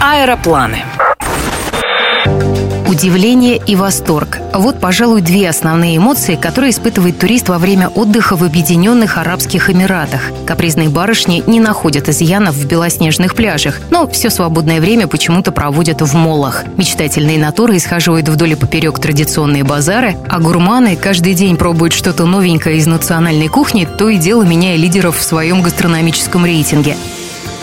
[0.00, 0.84] Аэропланы.
[2.88, 4.38] Удивление и восторг.
[4.52, 10.30] Вот, пожалуй, две основные эмоции, которые испытывает турист во время отдыха в Объединенных Арабских Эмиратах.
[10.46, 16.14] Капризные барышни не находят изъянов в белоснежных пляжах, но все свободное время почему-то проводят в
[16.14, 16.64] молах.
[16.76, 22.76] Мечтательные натуры исхаживают вдоль и поперек традиционные базары, а гурманы каждый день пробуют что-то новенькое
[22.76, 26.96] из национальной кухни, то и дело меняя лидеров в своем гастрономическом рейтинге.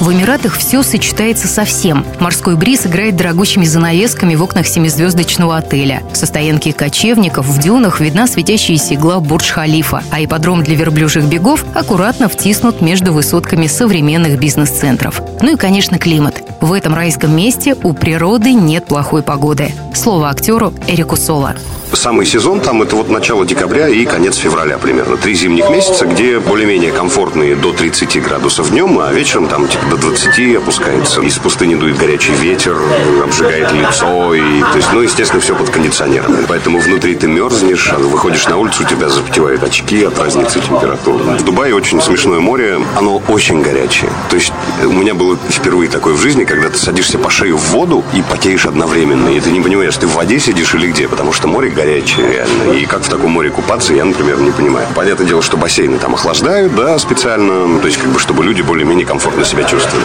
[0.00, 2.06] В Эмиратах все сочетается со всем.
[2.20, 6.02] Морской бриз играет дорогущими занавесками в окнах семизвездочного отеля.
[6.12, 12.28] Со стоянки кочевников в дюнах видна светящаяся игла Бурдж-Халифа, а ипподром для верблюжьих бегов аккуратно
[12.28, 15.20] втиснут между высотками современных бизнес-центров.
[15.42, 16.42] Ну и, конечно, климат.
[16.60, 19.72] В этом райском месте у природы нет плохой погоды.
[19.94, 21.56] Слово актеру Эрику Соло.
[21.92, 25.16] Самый сезон там это вот начало декабря и конец февраля примерно.
[25.16, 29.96] Три зимних месяца, где более-менее комфортные до 30 градусов днем, а вечером там типа до
[29.96, 31.20] 20 опускается.
[31.22, 32.76] Из пустыни дует горячий ветер,
[33.22, 34.34] обжигает лицо.
[34.34, 36.36] И, то есть, ну, естественно, все под кондиционером.
[36.46, 41.24] Поэтому внутри ты мерзнешь, а выходишь на улицу, у тебя запотевают очки от разницы температуры.
[41.24, 44.10] В Дубае очень смешное море, оно очень горячее.
[44.30, 44.52] То есть
[44.84, 48.22] у меня было впервые такое в жизни, когда ты садишься по шею в воду и
[48.22, 49.28] потеешь одновременно.
[49.30, 52.72] И ты не понимаешь, ты в воде сидишь или где, потому что море горячее реально.
[52.72, 54.86] И как в таком море купаться, я, например, не понимаю.
[54.94, 57.66] Понятное дело, что бассейны там охлаждают, да, специально.
[57.66, 60.04] Ну, то есть, как бы, чтобы люди более-менее комфортно себя чувствовали.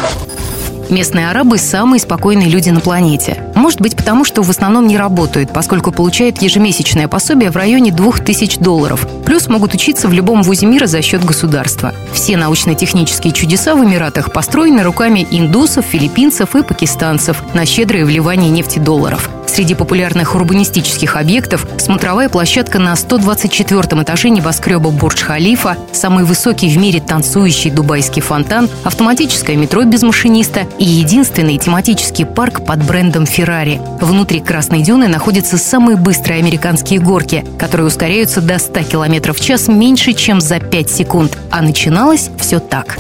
[0.90, 3.42] Местные арабы– самые спокойные люди на планете.
[3.56, 8.60] Может быть, потому что в основном не работают, поскольку получают ежемесячное пособие в районе 2000
[8.60, 9.08] долларов.
[9.26, 11.96] Плюс могут учиться в любом вузе мира за счет государства.
[12.12, 19.30] Все научно-технические чудеса в Эмиратах построены руками индусов, филиппинцев и пакистанцев на щедрое вливание нефтедолларов.
[19.54, 27.00] Среди популярных урбанистических объектов смотровая площадка на 124 этаже небоскреба Бурдж-Халифа, самый высокий в мире
[27.00, 33.80] танцующий дубайский фонтан, автоматическое метро без машиниста и единственный тематический парк под брендом Ferrari.
[34.04, 39.68] Внутри Красной Дюны находятся самые быстрые американские горки, которые ускоряются до 100 км в час
[39.68, 41.38] меньше, чем за 5 секунд.
[41.52, 42.98] А начиналось все так.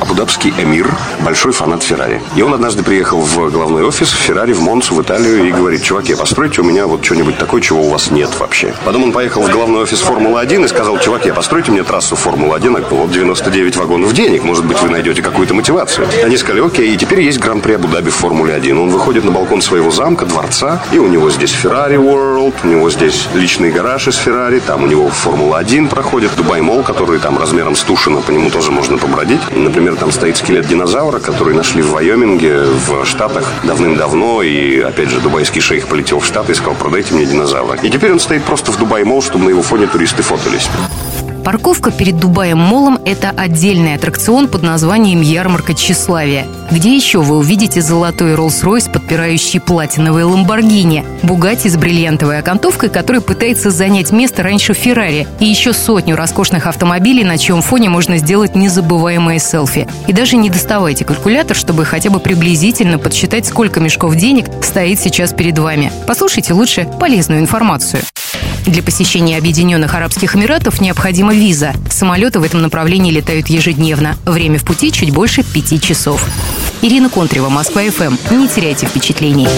[0.00, 2.20] Абудабский эмир, большой фанат Феррари.
[2.36, 6.14] И он однажды приехал в главный офис Феррари в Монсу, в Италию, и говорит, чуваки,
[6.14, 8.74] постройте у меня вот что-нибудь такое, чего у вас нет вообще.
[8.84, 12.94] Потом он поехал в главный офис Формулы-1 и сказал, чуваки, постройте мне трассу Формулы-1, а
[12.94, 16.06] вот 99 вагонов денег, может быть, вы найдете какую-то мотивацию.
[16.24, 18.80] Они сказали, окей, и теперь есть Гран-при Абу-Даби в Формуле-1.
[18.80, 22.90] Он выходит на балкон своего замка, дворца, и у него здесь Ferrari World, у него
[22.90, 27.74] здесь личный гараж из Феррари, там у него Формула-1 проходит, Дубай Мол, который там размером
[27.74, 29.40] с Тушина, по нему тоже можно побродить.
[29.88, 34.42] Например, там стоит скелет динозавра, который нашли в Вайоминге, в Штатах давным-давно.
[34.42, 37.78] И, опять же, дубайский шейх полетел в Штаты и сказал, продайте мне динозавра.
[37.80, 40.68] И теперь он стоит просто в Дубай Мол, чтобы на его фоне туристы фотались.
[41.48, 46.46] Парковка перед Дубаем Молом– это отдельный аттракцион под названием «Ярмарка тщеславия».
[46.70, 53.70] Где еще вы увидите золотой Роллс-Ройс, подпирающий платиновые Ламборгини, Бугатти с бриллиантовой окантовкой, который пытается
[53.70, 59.38] занять место раньше Феррари, и еще сотню роскошных автомобилей, на чьем фоне можно сделать незабываемые
[59.38, 59.88] селфи.
[60.06, 65.32] И даже не доставайте калькулятор, чтобы хотя бы приблизительно подсчитать, сколько мешков денег стоит сейчас
[65.32, 65.90] перед вами.
[66.06, 68.02] Послушайте лучше полезную информацию.
[68.68, 71.72] Для посещения Объединенных Арабских Эмиратов необходима виза.
[71.90, 74.14] Самолеты в этом направлении летают ежедневно.
[74.26, 76.22] Время в пути чуть больше пяти часов.
[76.82, 78.16] Ирина Контрева, Москва-ФМ.
[78.30, 79.48] Не теряйте впечатлений.